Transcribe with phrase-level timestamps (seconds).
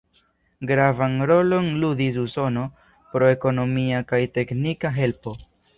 [0.71, 2.65] Gravan rolon ludis Usono
[3.13, 5.39] pro ekonomia kaj teknika helpo.